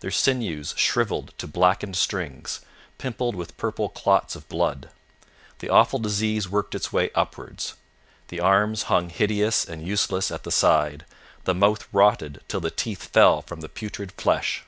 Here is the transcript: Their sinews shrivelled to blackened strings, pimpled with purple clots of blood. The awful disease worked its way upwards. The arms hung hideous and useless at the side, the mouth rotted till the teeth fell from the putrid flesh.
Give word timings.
Their 0.00 0.10
sinews 0.10 0.74
shrivelled 0.76 1.32
to 1.38 1.46
blackened 1.46 1.96
strings, 1.96 2.60
pimpled 2.98 3.34
with 3.34 3.56
purple 3.56 3.88
clots 3.88 4.36
of 4.36 4.46
blood. 4.46 4.90
The 5.60 5.70
awful 5.70 5.98
disease 5.98 6.46
worked 6.46 6.74
its 6.74 6.92
way 6.92 7.10
upwards. 7.14 7.72
The 8.28 8.38
arms 8.40 8.82
hung 8.92 9.08
hideous 9.08 9.64
and 9.66 9.82
useless 9.82 10.30
at 10.30 10.42
the 10.42 10.52
side, 10.52 11.06
the 11.44 11.54
mouth 11.54 11.88
rotted 11.90 12.42
till 12.48 12.60
the 12.60 12.70
teeth 12.70 13.04
fell 13.14 13.40
from 13.40 13.62
the 13.62 13.68
putrid 13.70 14.12
flesh. 14.12 14.64